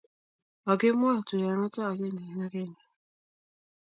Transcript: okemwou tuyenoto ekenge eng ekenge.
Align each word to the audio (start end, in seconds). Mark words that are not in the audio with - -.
okemwou 0.71 1.19
tuyenoto 1.27 1.79
ekenge 1.91 2.23
eng 2.29 2.43
ekenge. 2.47 2.83